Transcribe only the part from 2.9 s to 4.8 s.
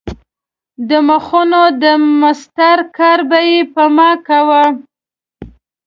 کار به یې په ما کاوه.